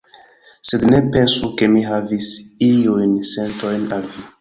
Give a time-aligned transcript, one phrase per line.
[0.69, 2.33] Sed ne pensu ke mi havis
[2.71, 4.31] iujn sentojn al vi.